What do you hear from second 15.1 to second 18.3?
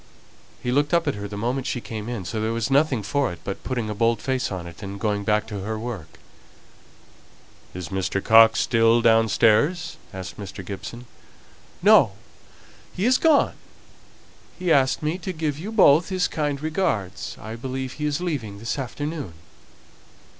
to give you both his kind regards. I believe he is